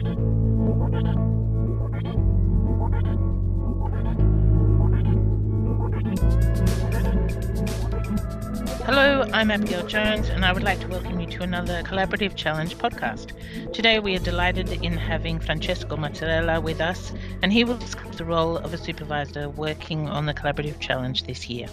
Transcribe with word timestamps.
Hello, 0.00 0.08
I'm 9.34 9.50
Abigail 9.50 9.86
Jones, 9.86 10.30
and 10.30 10.46
I 10.46 10.52
would 10.52 10.62
like 10.62 10.80
to 10.80 10.88
welcome 10.88 11.20
you 11.20 11.26
to 11.26 11.42
another 11.42 11.82
Collaborative 11.82 12.34
Challenge 12.34 12.78
podcast. 12.78 13.34
Today, 13.74 13.98
we 13.98 14.16
are 14.16 14.20
delighted 14.20 14.72
in 14.82 14.96
having 14.96 15.38
Francesco 15.38 15.96
Mazzarella 15.96 16.62
with 16.62 16.80
us, 16.80 17.12
and 17.42 17.52
he 17.52 17.64
will 17.64 17.76
discuss 17.76 18.16
the 18.16 18.24
role 18.24 18.56
of 18.56 18.72
a 18.72 18.78
supervisor 18.78 19.50
working 19.50 20.08
on 20.08 20.24
the 20.24 20.32
Collaborative 20.32 20.80
Challenge 20.80 21.24
this 21.24 21.50
year. 21.50 21.68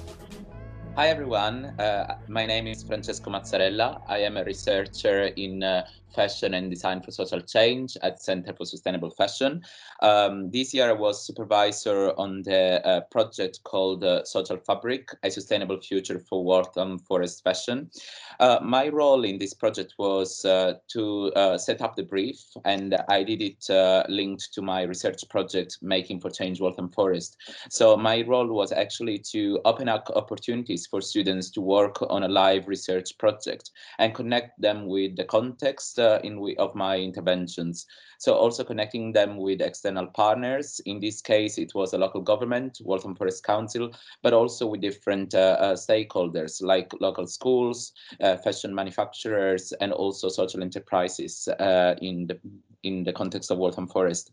Hi, 0.98 1.10
everyone. 1.10 1.66
Uh, 1.78 2.16
my 2.28 2.48
name 2.48 2.66
is 2.66 2.82
Francesco 2.82 3.30
Mazzarella. 3.30 4.02
I 4.08 4.18
am 4.18 4.36
a 4.36 4.44
researcher 4.44 5.26
in 5.38 5.62
uh, 5.62 5.86
fashion 6.16 6.56
and 6.56 6.72
design 6.72 7.02
for 7.04 7.12
social 7.12 7.40
change 7.40 7.96
at 8.02 8.20
Center 8.20 8.52
for 8.52 8.66
Sustainable 8.66 9.12
Fashion. 9.12 9.62
Um, 10.02 10.50
this 10.50 10.74
year 10.74 10.90
I 10.90 10.94
was 10.94 11.28
supervisor 11.28 12.14
on 12.18 12.42
the 12.42 12.84
uh, 12.84 13.02
project 13.12 13.60
called 13.64 14.04
uh, 14.04 14.24
Social 14.24 14.58
Fabric, 14.58 15.10
a 15.22 15.30
sustainable 15.30 15.80
future 15.80 16.20
for 16.20 16.44
Waltham 16.44 16.98
Forest 16.98 17.44
fashion. 17.44 17.92
Uh, 18.40 18.58
my 18.64 18.88
role 18.88 19.24
in 19.24 19.38
this 19.38 19.54
project 19.54 19.94
was 20.00 20.44
uh, 20.46 20.74
to 20.88 21.32
set 21.58 21.82
up 21.82 21.96
the 21.96 22.04
brief 22.04 22.40
and 22.66 22.96
I 23.08 23.22
did 23.22 23.44
it 23.44 24.10
linked 24.10 24.52
to 24.54 24.64
my 24.64 24.82
research 24.82 25.22
project 25.30 25.78
Making 25.84 26.22
for 26.22 26.32
Change 26.32 26.60
Waltham 26.60 26.90
Forest. 26.90 27.38
So 27.70 27.96
my 27.96 28.24
role 28.28 28.48
was 28.48 28.72
actually 28.72 29.20
to 29.34 29.60
open 29.66 29.88
up 29.88 30.10
opportunities 30.16 30.87
for 30.90 31.02
students 31.02 31.50
to 31.52 31.62
work 31.62 32.02
on 32.10 32.24
a 32.24 32.28
live 32.28 32.68
research 32.68 33.18
project 33.18 33.72
and 34.00 34.16
connect 34.16 34.60
them 34.62 34.88
with 34.88 35.16
the 35.16 35.24
context 35.24 36.00
uh, 36.00 36.20
in 36.24 36.38
of 36.58 36.76
my 36.76 36.98
interventions. 36.98 37.86
So 38.20 38.34
also 38.34 38.64
connecting 38.64 39.14
them 39.14 39.38
with 39.38 39.62
external 39.62 40.08
partners. 40.08 40.82
In 40.86 41.00
this 41.00 41.22
case, 41.22 41.58
it 41.58 41.74
was 41.76 41.94
a 41.94 41.98
local 41.98 42.22
government, 42.22 42.80
Waltham 42.84 43.16
Forest 43.16 43.44
Council, 43.44 43.92
but 44.24 44.34
also 44.34 44.66
with 44.66 44.82
different 44.82 45.36
uh, 45.36 45.58
uh, 45.60 45.76
stakeholders 45.76 46.62
like 46.62 46.92
local 47.00 47.28
schools, 47.28 47.94
uh, 48.22 48.38
fashion 48.38 48.74
manufacturers, 48.74 49.72
and 49.82 49.94
also 49.94 50.30
social 50.30 50.62
enterprises 50.62 51.48
uh, 51.60 51.96
in 52.02 52.28
the 52.28 52.40
in 52.84 53.04
the 53.04 53.14
context 53.14 53.52
of 53.52 53.58
Waltham 53.58 53.88
Forest. 53.88 54.32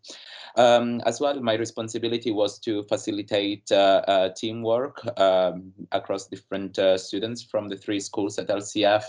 Um, 0.57 1.01
as 1.05 1.21
well, 1.21 1.41
my 1.41 1.55
responsibility 1.55 2.31
was 2.31 2.61
to 2.61 2.85
facilitate 2.85 3.71
uh, 3.73 4.03
uh, 4.07 4.29
teamwork 4.37 5.05
um, 5.19 5.73
across 5.91 6.29
different 6.29 6.79
uh, 6.79 6.97
students 6.97 7.43
from 7.43 7.69
the 7.69 7.77
three 7.77 7.99
schools 7.99 8.39
at 8.39 8.47
LCF, 8.47 9.03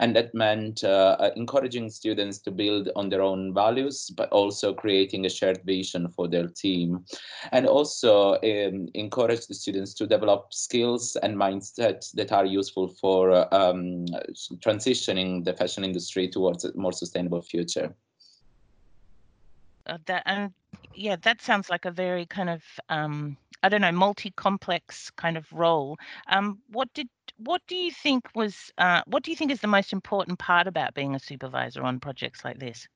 and 0.00 0.16
that 0.16 0.34
meant 0.34 0.82
encouraging 1.36 1.88
students 1.90 2.38
to 2.38 2.50
build 2.50 2.90
on 2.96 3.08
their 3.08 3.22
own 3.22 3.54
values, 3.54 4.10
but 4.16 4.28
also 4.30 4.74
creating 4.74 5.24
a 5.24 5.30
shared 5.30 5.60
vision 5.64 6.08
for 6.08 6.26
their 6.26 6.48
team, 6.48 7.04
and 7.52 7.66
also 7.66 8.34
um, 8.34 8.88
encourage 8.94 9.46
the 9.46 9.54
students 9.54 9.94
to 9.94 10.06
develop 10.06 10.52
skills 10.52 11.16
and 11.22 11.36
mindsets 11.36 12.10
that 12.12 12.32
are 12.32 12.44
useful 12.44 12.88
for 12.88 13.32
um, 13.54 14.04
transitioning 14.58 15.44
the 15.44 15.54
fashion 15.54 15.84
industry 15.84 16.26
towards 16.28 16.64
a 16.64 16.76
more 16.76 16.92
sustainable 16.92 17.42
future. 17.42 17.94
Uh, 19.88 19.98
that 20.06 20.22
and 20.26 20.52
yeah, 20.94 21.16
that 21.22 21.40
sounds 21.40 21.70
like 21.70 21.84
a 21.84 21.90
very 21.90 22.26
kind 22.26 22.50
of 22.50 22.62
um, 22.88 23.36
I 23.62 23.68
don't 23.68 23.80
know 23.80 23.92
multi-complex 23.92 25.10
kind 25.12 25.36
of 25.36 25.50
role. 25.52 25.96
Um, 26.28 26.60
what 26.68 26.92
did 26.94 27.08
what 27.38 27.62
do 27.68 27.76
you 27.76 27.90
think 27.92 28.28
was 28.34 28.70
uh, 28.78 29.02
what 29.06 29.22
do 29.22 29.30
you 29.30 29.36
think 29.36 29.50
is 29.50 29.60
the 29.60 29.66
most 29.66 29.92
important 29.92 30.38
part 30.38 30.66
about 30.66 30.94
being 30.94 31.14
a 31.14 31.18
supervisor 31.20 31.82
on 31.82 32.00
projects 32.00 32.44
like 32.44 32.58
this? 32.58 32.86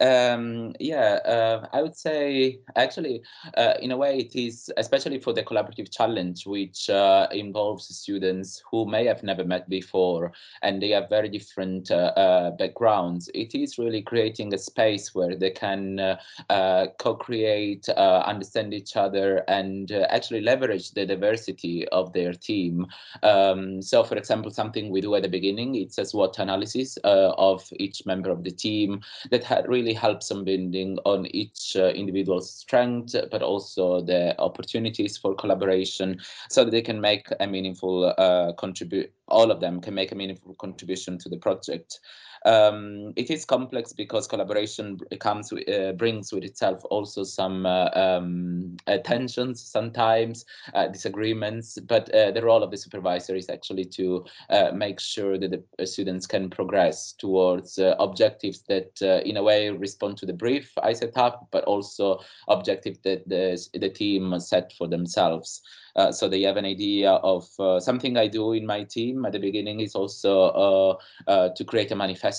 Um, 0.00 0.72
yeah, 0.80 1.18
uh, 1.26 1.68
I 1.74 1.82
would 1.82 1.94
say 1.94 2.60
actually, 2.74 3.22
uh, 3.56 3.74
in 3.82 3.90
a 3.90 3.96
way, 3.96 4.18
it 4.18 4.34
is 4.34 4.72
especially 4.78 5.18
for 5.18 5.34
the 5.34 5.42
collaborative 5.42 5.92
challenge, 5.92 6.46
which 6.46 6.88
uh, 6.88 7.26
involves 7.32 7.86
students 7.94 8.62
who 8.70 8.86
may 8.86 9.04
have 9.04 9.22
never 9.22 9.44
met 9.44 9.68
before 9.68 10.32
and 10.62 10.80
they 10.82 10.90
have 10.90 11.10
very 11.10 11.28
different 11.28 11.90
uh, 11.90 12.12
uh, 12.16 12.50
backgrounds. 12.52 13.28
It 13.34 13.54
is 13.54 13.76
really 13.76 14.00
creating 14.00 14.54
a 14.54 14.58
space 14.58 15.14
where 15.14 15.36
they 15.36 15.50
can 15.50 16.00
uh, 16.00 16.86
co-create, 16.98 17.88
understand 17.90 18.72
each 18.72 18.96
other, 18.96 19.44
and 19.48 19.92
actually 19.92 20.40
leverage 20.40 20.92
the 20.92 21.04
diversity 21.04 21.86
of 21.88 22.12
their 22.14 22.32
team. 22.32 22.86
Um, 23.22 23.82
so, 23.82 24.02
for 24.02 24.16
example, 24.16 24.50
something 24.50 24.90
we 24.90 25.02
do 25.02 25.14
at 25.14 25.22
the 25.22 25.28
beginning, 25.28 25.74
it's 25.74 25.98
a 25.98 26.06
SWOT 26.06 26.38
analysis 26.38 26.96
of 27.04 27.68
each 27.76 28.06
member 28.06 28.30
of 28.30 28.44
the 28.44 28.50
team 28.50 29.02
that 29.30 29.44
had 29.44 29.68
really 29.68 29.89
really 29.90 30.00
helps 30.00 30.30
on 30.30 30.44
building 30.44 30.98
on 31.04 31.26
each 31.34 31.76
uh, 31.76 31.88
individual's 31.88 32.50
strength, 32.52 33.14
but 33.30 33.42
also 33.42 34.00
the 34.00 34.34
opportunities 34.38 35.18
for 35.18 35.34
collaboration 35.34 36.18
so 36.48 36.64
that 36.64 36.70
they 36.70 36.82
can 36.82 37.00
make 37.00 37.26
a 37.40 37.46
meaningful 37.46 38.14
uh, 38.18 38.52
contribute, 38.58 39.12
all 39.28 39.50
of 39.50 39.60
them 39.60 39.80
can 39.80 39.94
make 39.94 40.12
a 40.12 40.14
meaningful 40.14 40.54
contribution 40.54 41.18
to 41.18 41.28
the 41.28 41.36
project. 41.36 42.00
Um, 42.46 43.12
it 43.16 43.30
is 43.30 43.44
complex 43.44 43.92
because 43.92 44.26
collaboration 44.26 44.98
comes 45.18 45.52
uh, 45.52 45.92
brings 45.96 46.32
with 46.32 46.44
itself 46.44 46.82
also 46.90 47.22
some 47.22 47.66
uh, 47.66 47.90
um, 47.94 48.76
uh, 48.86 48.98
tensions 48.98 49.62
sometimes, 49.62 50.44
uh, 50.74 50.88
disagreements. 50.88 51.78
But 51.78 52.06
the 52.06 52.40
role 52.42 52.62
of 52.62 52.70
the 52.70 52.78
supervisor 52.78 53.36
is 53.36 53.50
actually 53.50 53.84
to 53.96 54.24
make 54.72 55.00
sure 55.00 55.38
that 55.38 55.62
the 55.78 55.86
students 55.86 56.26
can 56.26 56.48
progress 56.50 57.12
towards 57.12 57.78
objectives 57.78 58.62
that, 58.68 59.00
in 59.26 59.36
a 59.36 59.42
way, 59.42 59.70
respond 59.70 60.16
to 60.18 60.26
the 60.26 60.32
brief 60.32 60.72
I 60.82 60.92
set 60.92 61.16
up, 61.16 61.48
but 61.50 61.64
also 61.64 62.20
objectives 62.48 62.98
that 63.00 63.28
the 63.28 63.50
the 63.74 63.90
team 63.90 64.38
set 64.40 64.72
for 64.78 64.88
themselves. 64.88 65.62
Uh, 65.96 66.12
so 66.12 66.28
they 66.28 66.42
have 66.42 66.56
an 66.56 66.64
idea 66.64 67.10
of 67.10 67.48
uh, 67.58 67.80
something 67.80 68.16
I 68.16 68.28
do 68.28 68.52
in 68.52 68.64
my 68.64 68.84
team 68.84 69.24
at 69.26 69.32
the 69.32 69.38
beginning 69.38 69.80
is 69.80 69.94
also 69.94 70.98
uh 71.26 71.48
to 71.48 71.64
create 71.64 71.90
a 71.90 71.96
manifesto 71.96 72.29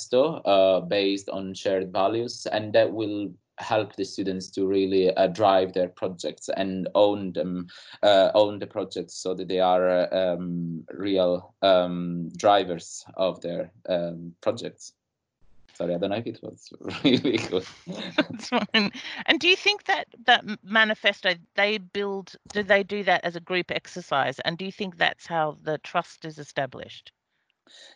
uh, 0.46 0.82
based 0.82 1.30
on 1.30 1.54
shared 1.54 1.92
values, 1.92 2.48
and 2.52 2.74
that 2.74 2.92
will 2.92 3.34
help 3.58 3.96
the 3.96 4.06
students 4.06 4.50
to 4.50 4.66
really 4.66 5.16
uh, 5.16 5.28
drive 5.28 5.74
their 5.74 5.90
projects 5.90 6.50
and 6.50 6.88
own 6.96 7.32
them, 7.34 7.68
own 8.04 8.60
the 8.60 8.68
projects, 8.68 9.14
so 9.14 9.34
that 9.34 9.48
they 9.48 9.60
are 9.60 10.12
um, 10.14 10.84
real 10.94 11.54
um, 11.62 12.30
drivers 12.38 13.06
of 13.18 13.42
their 13.42 13.72
um, 13.88 14.34
projects. 14.42 14.94
Sorry, 15.74 15.96
I 15.96 15.98
don't 15.98 16.10
know 16.10 16.18
if 16.18 16.28
it 16.28 16.40
was 16.44 16.72
really 17.04 17.38
good. 17.38 17.66
That's 17.88 18.50
fine. 18.50 18.92
And 19.26 19.40
do 19.40 19.48
you 19.48 19.56
think 19.56 19.86
that 19.86 20.08
that 20.26 20.44
manifesto 20.64 21.34
they 21.56 21.78
build? 21.78 22.36
Do 22.54 22.62
they 22.64 22.84
do 22.84 23.04
that 23.04 23.24
as 23.24 23.36
a 23.36 23.40
group 23.40 23.72
exercise? 23.72 24.40
And 24.40 24.58
do 24.58 24.66
you 24.66 24.72
think 24.72 24.98
that's 24.98 25.26
how 25.26 25.58
the 25.64 25.78
trust 25.80 26.26
is 26.26 26.38
established? 26.38 27.12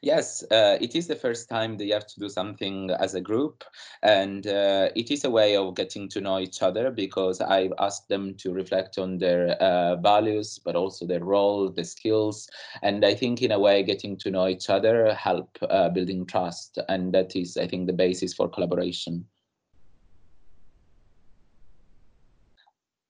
Yes, 0.02 0.44
uh, 0.52 0.78
it 0.80 0.96
is 0.96 1.08
the 1.08 1.16
first 1.16 1.50
time 1.50 1.78
they 1.78 1.90
have 1.90 2.06
to 2.08 2.20
do 2.20 2.30
something 2.30 2.90
as 2.92 3.14
a 3.16 3.22
group, 3.22 3.64
and 4.04 4.46
uh, 4.48 4.90
it 4.96 5.12
is 5.12 5.24
a 5.24 5.30
way 5.30 5.56
of 5.56 5.76
getting 5.76 6.08
to 6.10 6.22
know 6.22 6.40
each 6.40 6.62
other 6.62 6.92
because 6.92 7.42
I've 7.42 7.74
asked 7.80 8.08
them 8.08 8.36
to 8.38 8.54
reflect 8.54 8.98
on 8.98 9.18
their 9.18 9.52
uh, 9.62 9.96
values, 9.98 10.60
but 10.64 10.76
also 10.76 11.06
their 11.06 11.24
role, 11.24 11.70
the 11.72 11.84
skills, 11.84 12.50
and 12.84 13.04
I 13.06 13.16
think 13.16 13.42
in 13.42 13.52
a 13.52 13.60
way 13.60 13.84
getting 13.84 14.18
to 14.18 14.32
know 14.32 14.48
each 14.48 14.70
other 14.70 15.14
help 15.14 15.58
uh, 15.70 15.90
building 15.90 16.26
trust, 16.26 16.80
and 16.88 17.14
that 17.14 17.36
is, 17.36 17.58
I 17.58 17.68
think, 17.68 17.88
the 17.88 17.94
basis 17.94 18.34
for 18.34 18.48
collaboration. 18.50 19.26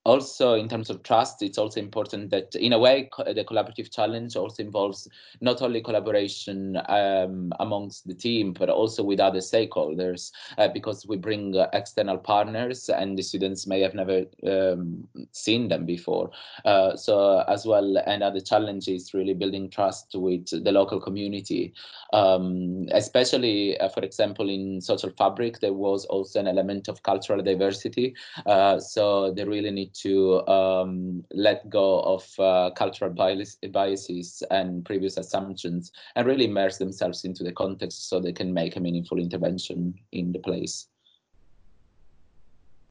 Also 0.05 0.53
in 0.53 0.69
terms 0.69 0.89
of 0.91 1.01
trust 1.01 1.41
it's 1.41 1.57
also 1.57 1.79
important 1.79 2.29
that 2.29 2.53
in 2.55 2.73
a 2.73 2.79
way 2.79 3.09
the 3.33 3.43
collaborative 3.43 3.91
challenge 3.91 4.35
also 4.35 4.61
involves 4.61 5.07
not 5.41 5.61
only 5.63 5.81
collaboration 5.81 6.79
um, 6.89 7.51
amongst 7.59 8.07
the 8.07 8.13
team 8.13 8.53
but 8.53 8.69
also 8.69 9.03
with 9.03 9.19
other 9.19 9.39
stakeholders 9.39 10.31
uh, 10.59 10.67
because 10.67 11.07
we 11.07 11.17
bring 11.17 11.57
uh, 11.57 11.67
external 11.73 12.17
partners 12.17 12.87
and 12.89 13.17
the 13.17 13.23
students 13.23 13.65
may 13.65 13.81
have 13.81 13.95
never 13.95 14.25
um, 14.47 15.07
seen 15.31 15.67
them 15.67 15.85
before. 15.85 16.29
Uh, 16.65 16.95
so 16.95 17.43
as 17.47 17.65
well 17.65 17.97
another 18.05 18.39
challenge 18.39 18.87
is 18.87 19.13
really 19.13 19.33
building 19.33 19.69
trust 19.69 20.13
with 20.13 20.45
the 20.63 20.71
local 20.71 20.99
community. 20.99 21.73
Um, 22.13 22.87
especially 22.91 23.79
uh, 23.79 23.89
for 23.89 24.01
example 24.01 24.49
in 24.49 24.81
social 24.81 25.09
fabric 25.17 25.61
there 25.61 25.73
was 25.73 26.05
also 26.05 26.39
an 26.39 26.47
element 26.47 26.87
of 26.87 27.01
cultural 27.01 27.41
diversity. 27.41 28.13
Uh, 28.45 28.79
so 28.79 29.33
they 29.33 29.43
really 29.43 29.71
need 29.71 29.94
to 30.01 30.45
um, 30.47 31.23
let 31.31 31.69
go 31.69 32.01
of 32.01 32.39
uh, 32.39 32.71
cultural 32.75 33.11
bias, 33.11 33.57
biases 33.71 34.43
and 34.51 34.83
previous 34.85 35.17
assumptions 35.17 35.91
and 36.15 36.27
really 36.27 36.45
immerse 36.45 36.77
themselves 36.77 37.23
into 37.25 37.43
the 37.43 37.51
context 37.51 38.09
so 38.09 38.19
they 38.19 38.33
can 38.33 38.53
make 38.53 38.75
a 38.75 38.79
meaningful 38.79 39.17
intervention 39.17 39.93
in 40.11 40.31
the 40.31 40.39
place. 40.39 40.87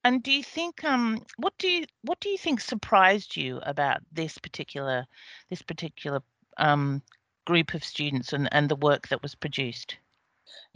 And 0.05 0.23
do 0.23 0.31
you 0.31 0.43
think 0.43 0.85
um, 0.85 1.25
what 1.39 1.55
do 1.59 1.67
you 1.67 1.87
what 2.03 2.21
do 2.21 2.29
you 2.29 2.37
think 2.37 2.61
surprised 2.61 3.37
you 3.37 3.61
about 3.63 4.01
this 4.13 4.37
particular 4.37 5.07
this 5.49 5.63
particular 5.63 6.21
um, 6.59 7.01
group 7.47 7.73
of 7.73 7.83
students 7.83 8.33
and, 8.35 8.49
and 8.53 8.69
the 8.69 8.77
work 8.77 9.09
that 9.09 9.23
was 9.23 9.35
produced? 9.35 9.97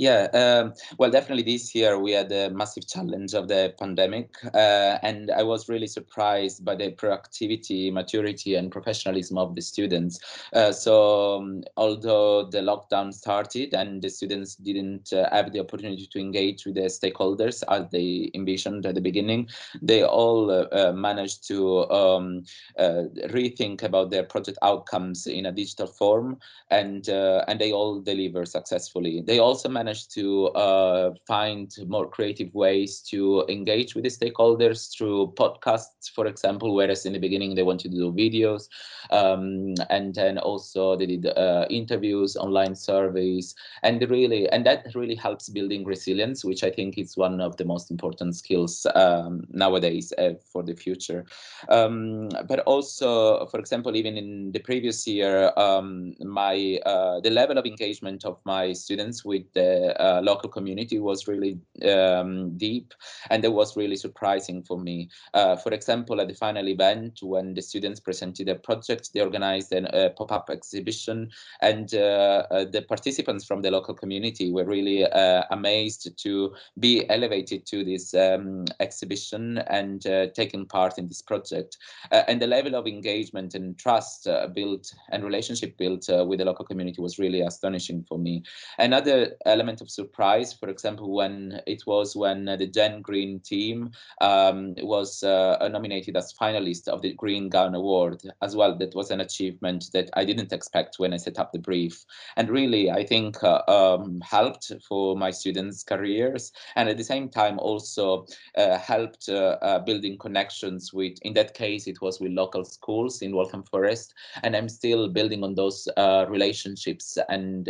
Yeah, 0.00 0.28
um, 0.32 0.74
well, 0.96 1.10
definitely 1.10 1.42
this 1.42 1.74
year 1.74 1.98
we 1.98 2.12
had 2.12 2.30
a 2.30 2.50
massive 2.50 2.86
challenge 2.86 3.34
of 3.34 3.48
the 3.48 3.74
pandemic, 3.80 4.32
uh, 4.54 4.98
and 5.02 5.28
I 5.32 5.42
was 5.42 5.68
really 5.68 5.88
surprised 5.88 6.64
by 6.64 6.76
the 6.76 6.92
proactivity, 6.92 7.92
maturity, 7.92 8.54
and 8.54 8.70
professionalism 8.70 9.38
of 9.38 9.56
the 9.56 9.60
students. 9.60 10.20
Uh, 10.52 10.70
so, 10.70 11.38
um, 11.38 11.64
although 11.76 12.44
the 12.44 12.60
lockdown 12.60 13.12
started 13.12 13.74
and 13.74 14.00
the 14.00 14.08
students 14.08 14.54
didn't 14.54 15.12
uh, 15.12 15.28
have 15.32 15.52
the 15.52 15.58
opportunity 15.58 16.06
to 16.12 16.20
engage 16.20 16.64
with 16.64 16.76
the 16.76 16.82
stakeholders 16.82 17.64
as 17.68 17.90
they 17.90 18.30
envisioned 18.34 18.86
at 18.86 18.94
the 18.94 19.00
beginning, 19.00 19.48
they 19.82 20.04
all 20.04 20.48
uh, 20.48 20.66
uh, 20.70 20.92
managed 20.92 21.44
to 21.48 21.90
um, 21.90 22.44
uh, 22.78 23.02
rethink 23.30 23.82
about 23.82 24.10
their 24.12 24.22
project 24.22 24.58
outcomes 24.62 25.26
in 25.26 25.46
a 25.46 25.50
digital 25.50 25.88
form, 25.88 26.38
and 26.70 27.08
and 27.08 27.60
they 27.60 27.72
all 27.72 27.98
deliver 27.98 28.46
successfully. 28.46 29.22
They 29.26 29.40
also 29.40 29.68
managed 29.68 29.87
managed 29.88 30.12
to 30.14 30.48
uh, 30.48 31.14
find 31.26 31.74
more 31.86 32.06
creative 32.06 32.54
ways 32.54 33.00
to 33.00 33.44
engage 33.48 33.94
with 33.94 34.04
the 34.04 34.10
stakeholders 34.10 34.94
through 34.94 35.32
podcasts, 35.34 36.10
for 36.14 36.26
example, 36.26 36.74
whereas 36.74 37.06
in 37.06 37.14
the 37.14 37.18
beginning 37.18 37.54
they 37.54 37.62
wanted 37.62 37.90
to 37.90 37.96
do 37.96 38.12
videos. 38.12 38.68
Um, 39.10 39.74
and 39.88 40.14
then 40.14 40.36
also 40.36 40.96
they 40.96 41.06
did 41.06 41.26
uh, 41.26 41.64
interviews, 41.70 42.36
online 42.36 42.74
surveys, 42.74 43.54
and 43.82 43.98
really, 44.10 44.46
and 44.50 44.66
that 44.66 44.94
really 44.94 45.14
helps 45.14 45.48
building 45.48 45.84
resilience, 45.84 46.44
which 46.44 46.62
I 46.62 46.70
think 46.70 46.98
is 46.98 47.16
one 47.16 47.40
of 47.40 47.56
the 47.56 47.64
most 47.64 47.90
important 47.90 48.36
skills 48.36 48.86
um, 48.94 49.44
nowadays 49.48 50.12
uh, 50.18 50.34
for 50.52 50.62
the 50.62 50.74
future. 50.74 51.24
Um, 51.70 52.28
but 52.46 52.60
also, 52.60 53.46
for 53.46 53.58
example, 53.58 53.96
even 53.96 54.18
in 54.18 54.52
the 54.52 54.60
previous 54.60 55.06
year, 55.06 55.52
um, 55.56 56.14
my 56.20 56.78
uh, 56.84 57.20
the 57.20 57.30
level 57.30 57.56
of 57.56 57.64
engagement 57.64 58.24
of 58.26 58.36
my 58.44 58.74
students 58.74 59.24
with 59.24 59.44
the 59.54 59.77
uh, 59.98 60.20
local 60.22 60.48
community 60.48 60.98
was 60.98 61.28
really 61.28 61.58
um, 61.88 62.56
deep 62.56 62.94
and 63.30 63.44
it 63.44 63.52
was 63.52 63.76
really 63.76 63.96
surprising 63.96 64.62
for 64.62 64.78
me. 64.78 65.08
Uh, 65.34 65.56
for 65.56 65.72
example, 65.72 66.20
at 66.20 66.28
the 66.28 66.34
final 66.34 66.68
event, 66.68 67.20
when 67.22 67.54
the 67.54 67.62
students 67.62 68.00
presented 68.00 68.46
their 68.46 68.58
project, 68.58 69.10
they 69.12 69.20
organized 69.20 69.72
a 69.72 70.10
pop-up 70.16 70.50
exhibition 70.50 71.30
and 71.60 71.94
uh, 71.94 72.44
the 72.50 72.84
participants 72.88 73.44
from 73.44 73.62
the 73.62 73.70
local 73.70 73.94
community 73.94 74.50
were 74.50 74.64
really 74.64 75.04
amazed 75.50 76.18
to 76.18 76.54
be 76.78 77.08
elevated 77.10 77.66
to 77.66 77.84
this 77.84 78.14
um, 78.14 78.64
exhibition 78.80 79.58
and 79.68 80.02
taking 80.34 80.66
part 80.66 80.98
in 80.98 81.08
this 81.08 81.22
project. 81.22 81.76
and 82.10 82.40
the 82.40 82.46
level 82.46 82.74
of 82.74 82.86
engagement 82.86 83.54
and 83.54 83.78
trust 83.78 84.28
built 84.54 84.92
and 85.10 85.24
relationship 85.24 85.76
built 85.76 86.06
with 86.26 86.38
the 86.38 86.44
local 86.44 86.64
community 86.64 87.00
was 87.00 87.18
really 87.18 87.40
astonishing 87.40 88.04
for 88.08 88.18
me. 88.18 88.42
Another 88.78 89.36
element 89.46 89.67
element 89.68 89.80
of 89.82 89.90
surprise. 89.90 90.52
For 90.54 90.68
example, 90.70 91.12
when 91.12 91.60
it 91.66 91.82
was 91.86 92.16
when 92.16 92.48
uh, 92.48 92.56
the 92.56 92.66
Gen 92.66 93.02
Green 93.02 93.40
team 93.40 93.90
um, 94.20 94.74
was 94.78 95.22
uh, 95.22 95.68
nominated 95.70 96.16
as 96.16 96.32
finalist 96.40 96.88
of 96.88 97.02
the 97.02 97.12
Green 97.14 97.50
Gown 97.50 97.74
Award 97.74 98.22
as 98.40 98.56
well. 98.56 98.76
That 98.78 98.94
was 98.94 99.10
an 99.10 99.20
achievement 99.20 99.90
that 99.92 100.08
I 100.14 100.24
didn't 100.24 100.52
expect 100.52 100.98
when 100.98 101.12
I 101.12 101.18
set 101.18 101.38
up 101.38 101.52
the 101.52 101.58
brief, 101.58 102.04
and 102.36 102.48
really 102.48 102.90
I 102.90 103.04
think 103.04 103.42
uh, 103.44 103.62
um, 103.68 104.22
helped 104.22 104.72
for 104.88 105.16
my 105.16 105.30
students' 105.30 105.84
careers, 105.84 106.52
and 106.76 106.88
at 106.88 106.96
the 106.96 107.04
same 107.04 107.28
time 107.28 107.58
also 107.58 108.26
uh, 108.56 108.78
helped 108.78 109.28
uh, 109.28 109.58
uh, 109.60 109.78
building 109.80 110.16
connections 110.18 110.94
with. 110.94 111.18
In 111.22 111.34
that 111.34 111.52
case, 111.52 111.86
it 111.86 112.00
was 112.00 112.20
with 112.20 112.32
local 112.32 112.64
schools 112.64 113.20
in 113.20 113.34
Waltham 113.34 113.64
Forest, 113.64 114.14
and 114.42 114.56
I'm 114.56 114.68
still 114.68 115.08
building 115.08 115.44
on 115.44 115.54
those 115.54 115.88
relationships 116.28 117.18
and 117.28 117.68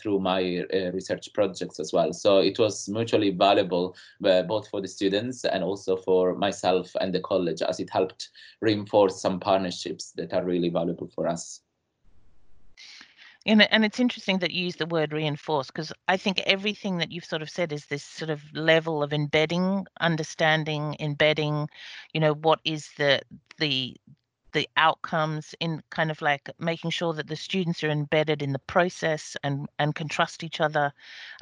through 0.00 0.20
my 0.20 0.64
research 0.92 1.28
projects 1.40 1.80
as 1.80 1.92
well. 1.92 2.12
So 2.12 2.38
it 2.38 2.58
was 2.58 2.88
mutually 2.88 3.30
valuable 3.30 3.96
uh, 4.24 4.42
both 4.42 4.68
for 4.68 4.80
the 4.82 4.88
students 4.88 5.44
and 5.44 5.64
also 5.64 5.96
for 5.96 6.34
myself 6.34 6.90
and 7.00 7.14
the 7.14 7.20
college 7.20 7.62
as 7.62 7.80
it 7.80 7.90
helped 7.90 8.28
reinforce 8.60 9.22
some 9.22 9.40
partnerships 9.40 10.12
that 10.16 10.34
are 10.34 10.44
really 10.44 10.68
valuable 10.68 11.10
for 11.14 11.26
us. 11.26 11.62
And, 13.46 13.62
and 13.72 13.86
it's 13.86 14.00
interesting 14.00 14.38
that 14.40 14.50
you 14.50 14.64
use 14.66 14.76
the 14.76 14.84
word 14.84 15.14
reinforce 15.14 15.68
because 15.68 15.92
I 16.08 16.18
think 16.18 16.40
everything 16.40 16.98
that 16.98 17.10
you've 17.10 17.24
sort 17.24 17.40
of 17.40 17.48
said 17.48 17.72
is 17.72 17.86
this 17.86 18.04
sort 18.04 18.30
of 18.30 18.42
level 18.52 19.02
of 19.02 19.14
embedding, 19.14 19.86
understanding, 19.98 20.94
embedding, 21.00 21.66
you 22.12 22.20
know, 22.20 22.34
what 22.34 22.60
is 22.64 22.90
the 22.98 23.22
the 23.58 23.96
the 24.52 24.68
outcomes 24.76 25.54
in 25.60 25.82
kind 25.90 26.10
of 26.10 26.22
like 26.22 26.50
making 26.58 26.90
sure 26.90 27.12
that 27.14 27.26
the 27.28 27.36
students 27.36 27.82
are 27.84 27.90
embedded 27.90 28.42
in 28.42 28.52
the 28.52 28.58
process 28.60 29.36
and 29.42 29.68
and 29.78 29.94
can 29.94 30.08
trust 30.08 30.44
each 30.44 30.60
other. 30.60 30.92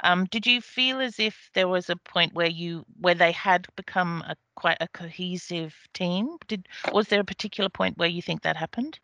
Um, 0.03 0.25
did 0.25 0.45
you 0.47 0.61
feel 0.61 0.99
as 1.01 1.19
if 1.19 1.49
there 1.53 1.67
was 1.67 1.89
a 1.89 1.95
point 1.95 2.33
where 2.33 2.49
you 2.49 2.85
where 2.99 3.15
they 3.15 3.31
had 3.31 3.67
become 3.75 4.21
a 4.27 4.35
quite 4.55 4.77
a 4.81 4.87
cohesive 4.89 5.75
team? 5.93 6.37
Did 6.47 6.67
was 6.91 7.07
there 7.07 7.21
a 7.21 7.25
particular 7.25 7.69
point 7.69 7.97
where 7.97 8.09
you 8.09 8.21
think 8.21 8.41
that 8.43 8.57
happened 8.57 8.99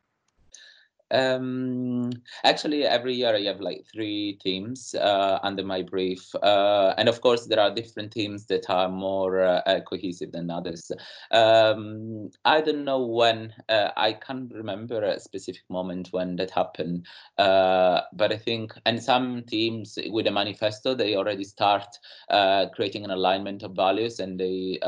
um, 1.11 2.11
actually, 2.43 2.83
every 2.83 3.13
year 3.13 3.35
I 3.35 3.43
have 3.43 3.59
like 3.59 3.85
three 3.91 4.39
teams 4.41 4.95
uh, 4.95 5.39
under 5.43 5.63
my 5.63 5.83
brief, 5.83 6.33
uh, 6.41 6.95
and 6.97 7.07
of 7.07 7.21
course 7.21 7.45
there 7.45 7.59
are 7.59 7.73
different 7.73 8.11
teams 8.11 8.47
that 8.47 8.69
are 8.69 8.89
more 8.89 9.41
uh, 9.41 9.61
uh 9.67 9.81
cohesive 9.81 10.31
than 10.31 10.49
others. 10.49 10.91
Um, 11.31 12.31
I 12.43 12.61
don't 12.61 12.85
know 12.85 13.05
when. 13.05 13.53
Uh, 13.69 13.89
I 13.95 14.13
can't 14.13 14.51
remember 14.51 15.03
a 15.03 15.19
specific 15.19 15.63
moment 15.69 16.09
when 16.11 16.37
that 16.37 16.49
happened, 16.49 17.05
uh, 17.37 18.01
but 18.13 18.31
I 18.31 18.37
think, 18.37 18.73
and 18.85 19.01
some 19.01 19.43
teams 19.43 19.99
with 20.07 20.25
a 20.25 20.31
manifesto 20.31 20.95
they 20.95 21.15
already 21.15 21.43
start 21.43 21.99
creating 22.73 23.05
an 23.05 23.11
alignment 23.11 23.61
of 23.61 23.75
values, 23.75 24.19
and 24.19 24.39
they 24.39 24.79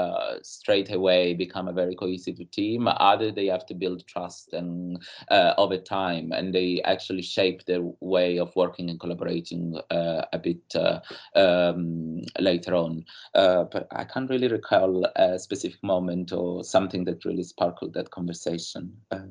straight 0.41 0.91
away 0.91 1.35
become 1.35 1.67
a 1.67 1.73
very 1.73 1.95
cohesive 1.95 2.39
team. 2.51 2.87
Other 2.87 3.31
they 3.31 3.45
have 3.45 3.67
to 3.67 3.75
build 3.75 4.07
trust 4.07 4.53
and 4.53 4.99
over 5.29 5.77
time 5.77 6.06
time 6.07 6.31
and 6.31 6.53
they 6.53 6.81
actually 6.83 7.21
shape 7.21 7.65
their 7.65 7.81
way 7.99 8.39
of 8.39 8.55
working 8.55 8.89
and 8.89 8.99
collaborating 8.99 9.79
uh, 9.91 10.23
a 10.33 10.39
bit 10.39 10.75
uh, 10.75 10.99
um, 11.35 12.21
later 12.39 12.75
on. 12.75 13.05
Uh, 13.33 13.63
but 13.63 13.87
I 13.91 14.03
can't 14.03 14.29
really 14.29 14.47
recall 14.47 15.05
a 15.15 15.39
specific 15.39 15.83
moment 15.83 16.31
or 16.31 16.63
something 16.63 17.05
that 17.05 17.25
really 17.25 17.43
sparkled 17.43 17.93
that 17.93 18.11
conversation. 18.11 18.93
Uh, 19.11 19.27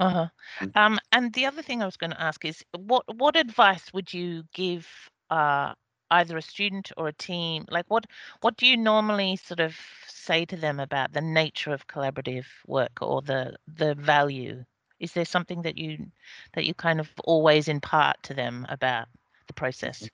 uh-huh. 0.00 0.28
Mm. 0.60 0.76
Um, 0.76 0.98
and 1.12 1.32
the 1.32 1.46
other 1.46 1.62
thing 1.62 1.82
I 1.82 1.86
was 1.86 1.96
going 1.96 2.12
to 2.12 2.22
ask 2.22 2.44
is, 2.44 2.64
what 2.76 3.04
what 3.16 3.36
advice 3.36 3.92
would 3.92 4.12
you 4.12 4.44
give 4.54 4.86
uh, 5.30 5.74
either 6.10 6.38
a 6.38 6.42
student 6.42 6.90
or 6.96 7.08
a 7.08 7.12
team? 7.12 7.64
Like, 7.70 7.86
what 7.88 8.06
what 8.40 8.56
do 8.56 8.66
you 8.66 8.76
normally 8.76 9.36
sort 9.36 9.60
of 9.60 9.76
say 10.08 10.46
to 10.46 10.56
them 10.56 10.80
about 10.80 11.12
the 11.12 11.20
nature 11.20 11.72
of 11.72 11.86
collaborative 11.86 12.46
work 12.66 13.02
or 13.02 13.22
the 13.22 13.56
the 13.76 13.94
value 13.94 14.64
is 15.00 15.12
there 15.12 15.24
something 15.24 15.62
that 15.62 15.78
you 15.78 16.06
that 16.54 16.64
you 16.66 16.74
kind 16.74 17.00
of 17.00 17.10
always 17.24 17.68
impart 17.68 18.22
to 18.24 18.34
them 18.34 18.66
about 18.68 19.08
the 19.46 19.54
process? 19.54 20.08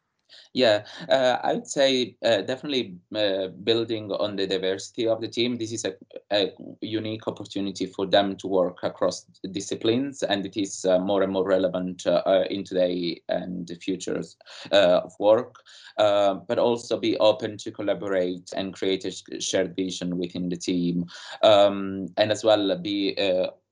Yeah, 0.53 0.85
uh, 1.09 1.39
I 1.43 1.55
would 1.55 1.67
say 1.67 2.17
uh, 2.25 2.43
definitely 2.43 2.97
uh, 3.15 3.49
building 3.49 4.11
on 4.11 4.37
the 4.37 4.47
diversity 4.47 5.07
of 5.07 5.21
the 5.21 5.29
team. 5.29 5.57
This 5.57 5.73
is 5.73 5.85
a, 5.85 5.95
a, 6.33 6.53
unique 6.81 7.29
opportunity 7.29 7.87
for 7.87 8.07
them 8.07 8.37
to 8.37 8.49
work 8.49 8.79
across 8.83 9.25
disciplines, 9.51 10.23
and 10.23 10.45
it 10.45 10.57
is 10.57 10.85
uh, 10.85 10.99
more 10.99 11.23
and 11.23 11.33
more 11.33 11.47
relevant 11.47 12.07
uh, 12.07 12.23
uh, 12.27 12.45
in 12.51 12.65
today 12.65 13.21
and 13.29 13.67
the 13.67 13.77
futures 13.77 14.37
of 14.73 15.13
work. 15.21 15.63
but 15.97 16.59
also 16.59 16.99
be 16.99 17.17
open 17.19 17.57
to 17.59 17.71
collaborate 17.71 18.51
and 18.57 18.75
create 18.75 19.05
a 19.05 19.41
shared 19.41 19.77
vision 19.77 20.19
within 20.19 20.49
the 20.49 20.57
team, 20.57 21.07
um, 21.43 22.07
and 22.17 22.33
as 22.33 22.45
well 22.45 22.77
be 22.79 23.15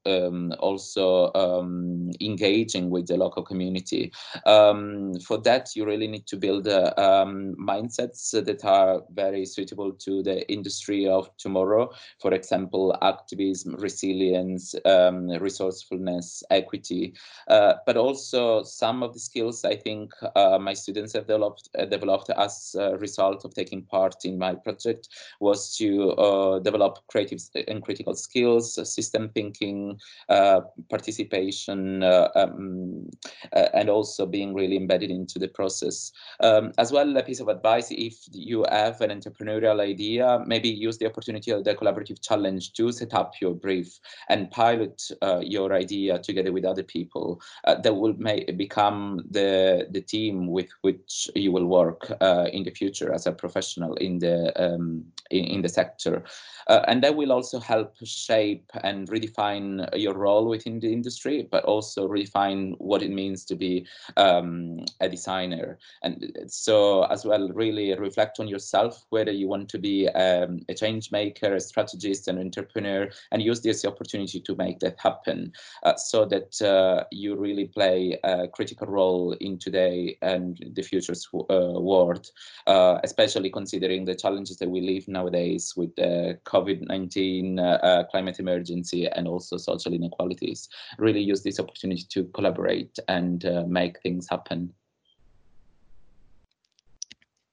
um, 0.07 0.53
also 0.59 1.33
um, 1.35 2.11
engaging 2.21 2.91
with 2.91 3.07
the 3.07 3.17
local 3.17 3.43
community. 3.43 4.13
Um, 4.47 5.15
for 5.21 5.39
that, 5.43 5.75
you 5.75 5.85
really 5.85 6.07
need 6.07 6.27
to 6.27 6.37
build 6.37 6.69
uh, 6.69 6.93
um, 6.97 7.55
mindsets 7.59 8.31
that 8.33 8.65
are 8.65 9.03
very 9.11 9.45
suitable 9.45 9.93
to 9.93 10.23
the 10.23 10.51
industry 10.51 11.07
of 11.07 11.29
tomorrow. 11.37 11.91
For 12.21 12.33
example, 12.33 12.97
activism, 13.03 13.77
resilience, 13.77 14.75
um, 14.85 15.29
resourcefulness, 15.29 16.43
equity, 16.51 17.15
uh, 17.49 17.75
but 17.87 17.97
also 17.97 18.63
some 18.63 19.03
of 19.03 19.13
the 19.13 19.21
skills 19.21 19.65
I 19.65 19.77
think 19.77 20.13
uh, 20.37 20.59
my 20.59 20.75
students 20.75 21.13
have 21.13 21.27
developed, 21.27 21.69
uh, 21.79 21.85
developed 21.85 22.31
as 22.31 22.75
a 22.79 22.97
result 22.97 23.45
of 23.45 23.55
taking 23.55 23.83
part 23.83 24.25
in 24.25 24.39
my 24.39 24.55
project 24.55 25.09
was 25.41 25.77
to 25.77 26.13
uh, 26.13 26.59
develop 26.61 26.99
creative 27.09 27.41
and 27.69 27.83
critical 27.83 28.15
skills, 28.15 28.75
system 28.93 29.31
thinking, 29.31 29.94
uh, 30.29 30.61
participation 30.91 32.03
uh, 32.03 32.29
um, 32.35 33.09
uh, 33.53 33.69
and 33.75 33.89
also 33.89 34.27
being 34.27 34.55
really 34.55 34.77
embedded 34.77 35.11
into 35.11 35.39
the 35.39 35.49
process. 35.49 36.13
Um, 36.41 36.73
as 36.79 36.93
well, 36.93 37.17
a 37.17 37.23
piece 37.23 37.41
of 37.41 37.49
advice, 37.49 37.89
if 37.91 38.15
you 38.33 38.65
have 38.71 39.01
an 39.01 39.11
entrepreneurial 39.11 39.81
idea, 39.81 40.43
maybe 40.47 40.69
use 40.69 40.99
the 40.99 41.07
opportunity 41.07 41.51
of 41.51 41.65
the 41.65 41.75
collaborative 41.75 42.23
challenge 42.23 42.73
to 42.75 42.93
set 42.93 43.15
up 43.15 43.35
your 43.41 43.55
brief 43.55 43.99
and 44.29 44.51
pilot 44.51 45.03
your 45.41 45.73
idea 45.73 46.19
together 46.19 46.53
with 46.53 46.65
other 46.65 46.83
people 46.83 47.41
that 47.65 47.95
will 47.95 48.15
make, 48.15 48.57
become 48.57 49.25
the, 49.31 49.87
the 49.91 50.01
team 50.01 50.47
with 50.47 50.69
which 50.83 51.31
you 51.35 51.53
will 51.53 51.67
work 51.67 52.11
in 52.53 52.63
the 52.63 52.71
future 52.71 53.13
as 53.13 53.27
a 53.27 53.33
professional 53.33 53.95
in 53.95 54.19
the, 54.19 54.53
um, 54.63 55.05
in, 55.31 55.45
in, 55.45 55.63
the 55.63 55.69
sector. 55.69 56.25
Uh, 56.69 56.83
and 56.89 57.03
that 57.03 57.17
will 57.17 57.33
also 57.33 57.59
help 57.59 57.95
shape 58.05 58.71
and 58.83 59.09
redefine 59.09 59.89
your 59.99 60.15
role 60.15 60.49
within 60.49 60.81
the 60.81 60.93
industry, 60.93 61.49
but 61.51 61.65
also 61.65 62.09
redefine 62.09 62.75
what 62.79 63.03
it 63.03 63.11
means 63.11 63.45
to 63.45 63.55
be 63.55 63.87
um, 64.17 64.85
a 65.01 65.09
designer. 65.09 65.79
And 66.03 66.37
so 66.47 67.05
as 67.05 67.25
well, 67.25 67.49
really 67.51 67.95
reflect 67.95 68.41
on 68.41 68.49
yourself, 68.49 69.05
whether 69.11 69.33
you 69.33 69.49
want 69.49 69.69
to 69.71 69.79
be 69.79 70.09
um, 70.09 70.61
a 70.69 70.75
change 70.75 71.13
maker, 71.13 71.55
a 71.55 71.61
strategist, 71.61 72.29
an 72.29 72.39
entrepreneur, 72.39 73.09
and 73.31 73.43
use 73.43 73.61
this 73.61 73.85
opportunity 73.85 74.41
to 74.41 74.55
make 74.57 74.79
that 74.81 74.99
happen 74.99 75.53
uh, 75.83 75.97
so 75.97 76.25
that 76.25 76.61
uh, 76.63 77.05
you 77.11 77.37
really 77.37 77.67
play 77.67 78.19
a 78.25 78.49
critical 78.49 78.87
role 78.87 79.33
in 79.41 79.59
today 79.59 80.17
and 80.23 80.65
the 80.75 80.83
future's 80.83 81.29
uh, 81.35 81.81
world, 81.81 82.31
uh, 82.67 82.99
especially 83.05 83.51
considering 83.51 84.05
the 84.05 84.15
challenges 84.15 84.57
that 84.59 84.71
we 84.71 84.81
live 84.81 85.07
nowadays 85.09 85.75
with 85.77 85.95
the 85.97 86.39
COVID-19 86.55 87.59
uh, 87.59 88.05
climate 88.05 88.39
emergency 88.39 89.07
and 89.09 89.27
also 89.27 89.57
social 89.57 89.93
inequalities. 89.93 90.69
Really 90.99 91.21
use 91.21 91.43
this 91.43 91.59
opportunity 91.59 92.05
to 92.11 92.25
collaborate 92.35 92.99
and 93.09 93.45
make 93.69 94.01
things 94.01 94.29
happen. 94.31 94.73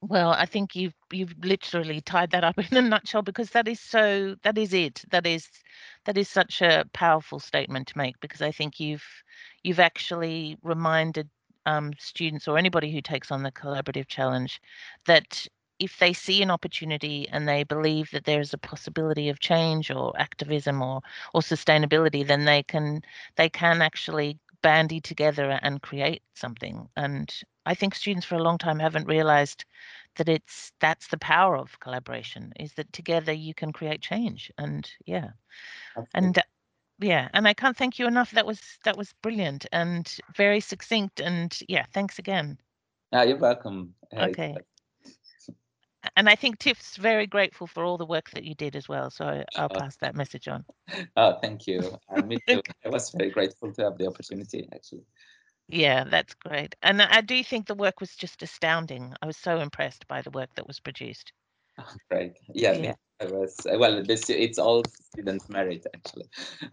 Well, 0.01 0.31
I 0.31 0.47
think 0.47 0.75
you've 0.75 0.95
you've 1.11 1.35
literally 1.43 2.01
tied 2.01 2.31
that 2.31 2.43
up 2.43 2.57
in 2.71 2.77
a 2.77 2.81
nutshell 2.81 3.21
because 3.21 3.51
that 3.51 3.67
is 3.67 3.79
so 3.79 4.35
that 4.43 4.57
is 4.57 4.73
it. 4.73 5.03
That 5.11 5.27
is 5.27 5.47
that 6.05 6.17
is 6.17 6.27
such 6.27 6.61
a 6.61 6.85
powerful 6.93 7.39
statement 7.39 7.87
to 7.89 7.97
make 7.97 8.19
because 8.19 8.41
I 8.41 8.51
think 8.51 8.79
you've 8.79 9.05
you've 9.63 9.79
actually 9.79 10.57
reminded 10.63 11.29
um, 11.67 11.93
students 11.99 12.47
or 12.47 12.57
anybody 12.57 12.91
who 12.91 13.01
takes 13.01 13.31
on 13.31 13.43
the 13.43 13.51
collaborative 13.51 14.07
challenge 14.07 14.59
that 15.05 15.45
if 15.81 15.97
they 15.97 16.13
see 16.13 16.43
an 16.43 16.51
opportunity 16.51 17.27
and 17.29 17.47
they 17.47 17.63
believe 17.63 18.11
that 18.11 18.25
there 18.25 18.39
is 18.39 18.53
a 18.53 18.57
possibility 18.57 19.29
of 19.29 19.39
change 19.39 19.89
or 19.89 20.13
activism 20.19 20.81
or 20.81 21.01
or 21.33 21.41
sustainability, 21.41 22.25
then 22.25 22.45
they 22.45 22.61
can 22.61 23.01
they 23.35 23.49
can 23.49 23.81
actually 23.81 24.37
bandy 24.61 25.01
together 25.01 25.59
and 25.63 25.81
create 25.81 26.21
something. 26.35 26.87
And 26.95 27.33
I 27.65 27.73
think 27.73 27.95
students 27.95 28.27
for 28.27 28.35
a 28.35 28.43
long 28.43 28.59
time 28.59 28.77
haven't 28.77 29.07
realized 29.07 29.65
that 30.17 30.29
it's 30.29 30.71
that's 30.79 31.07
the 31.07 31.17
power 31.17 31.57
of 31.57 31.79
collaboration 31.79 32.53
is 32.59 32.73
that 32.75 32.93
together 32.93 33.33
you 33.33 33.55
can 33.55 33.73
create 33.73 34.01
change. 34.01 34.51
And 34.59 34.89
yeah. 35.05 35.29
Absolutely. 35.97 36.27
and 36.27 36.37
uh, 36.37 36.41
yeah 36.99 37.27
and 37.33 37.47
i 37.47 37.53
can't 37.53 37.75
thank 37.75 37.97
you 37.97 38.05
enough. 38.05 38.31
That 38.31 38.45
was 38.45 38.61
that 38.85 38.97
was 38.97 39.13
brilliant 39.23 39.65
and 39.71 40.05
very 40.35 40.59
succinct. 40.59 41.19
And 41.19 41.57
yeah 41.67 41.85
thanks 41.91 42.19
again. 42.19 42.59
Ah, 43.11 43.23
you're 43.23 43.37
welcome. 43.39 43.95
Okay 44.13 44.55
and 46.15 46.29
I 46.29 46.35
think 46.35 46.59
Tiff's 46.59 46.97
very 46.97 47.27
grateful 47.27 47.67
for 47.67 47.83
all 47.83 47.97
the 47.97 48.05
work 48.05 48.29
that 48.31 48.43
you 48.43 48.55
did 48.55 48.75
as 48.75 48.89
well. 48.89 49.09
So 49.09 49.43
I'll 49.55 49.69
pass 49.69 49.95
that 49.97 50.15
message 50.15 50.47
on. 50.47 50.65
Oh, 51.15 51.37
thank 51.41 51.67
you. 51.67 51.97
Uh, 52.09 52.21
me 52.23 52.39
too. 52.49 52.61
I 52.85 52.89
was 52.89 53.11
very 53.11 53.29
grateful 53.29 53.71
to 53.73 53.83
have 53.83 53.97
the 53.97 54.07
opportunity, 54.07 54.67
actually. 54.73 55.05
Yeah, 55.69 56.03
that's 56.03 56.33
great. 56.33 56.75
And 56.81 57.01
I 57.01 57.21
do 57.21 57.43
think 57.43 57.65
the 57.67 57.75
work 57.75 58.01
was 58.01 58.15
just 58.15 58.43
astounding. 58.43 59.13
I 59.21 59.25
was 59.25 59.37
so 59.37 59.59
impressed 59.59 60.05
by 60.07 60.21
the 60.21 60.31
work 60.31 60.49
that 60.55 60.67
was 60.67 60.79
produced. 60.79 61.31
Oh, 61.79 61.93
great. 62.09 62.33
Yeah, 62.53 62.73
yeah. 62.73 62.95
Was 63.29 63.55
well. 63.65 64.03
This 64.03 64.29
it's 64.29 64.57
all 64.57 64.83
students' 65.11 65.49
merit 65.49 65.85
actually. 65.93 66.25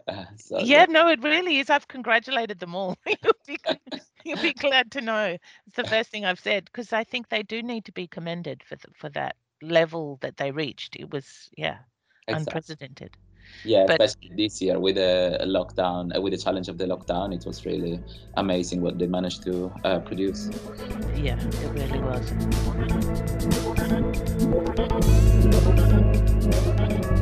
Uh, 0.07 0.25
so 0.37 0.59
yeah, 0.59 0.85
no, 0.89 1.07
it 1.09 1.21
really 1.21 1.59
is. 1.59 1.69
I've 1.69 1.87
congratulated 1.87 2.59
them 2.59 2.75
all. 2.75 2.97
you'll, 3.05 3.33
be, 3.47 3.57
you'll 4.25 4.41
be 4.41 4.53
glad 4.53 4.91
to 4.91 5.01
know. 5.01 5.37
It's 5.67 5.75
the 5.75 5.83
first 5.83 6.09
thing 6.09 6.25
I've 6.25 6.39
said 6.39 6.65
because 6.65 6.91
I 6.91 7.03
think 7.03 7.29
they 7.29 7.43
do 7.43 7.61
need 7.61 7.85
to 7.85 7.91
be 7.91 8.07
commended 8.07 8.63
for 8.63 8.75
the, 8.77 8.87
for 8.95 9.09
that 9.09 9.35
level 9.61 10.17
that 10.21 10.37
they 10.37 10.51
reached. 10.51 10.95
It 10.95 11.11
was 11.11 11.49
yeah, 11.55 11.77
exactly. 12.27 12.51
unprecedented. 12.51 13.17
Yeah, 13.63 13.85
but, 13.87 14.01
especially 14.01 14.35
this 14.35 14.61
year 14.61 14.79
with 14.79 14.97
a 14.97 15.39
lockdown, 15.45 16.15
uh, 16.15 16.21
with 16.21 16.33
the 16.33 16.37
challenge 16.37 16.69
of 16.69 16.77
the 16.77 16.85
lockdown, 16.85 17.35
it 17.35 17.45
was 17.45 17.65
really 17.65 17.99
amazing 18.35 18.81
what 18.81 18.97
they 18.97 19.07
managed 19.07 19.43
to 19.43 19.71
uh, 19.83 19.99
produce. 19.99 20.49
Yeah, 21.15 21.37
it 21.39 21.69
really 21.71 21.99
was. 21.99 22.31
Thank 26.51 27.03
you. 27.03 27.18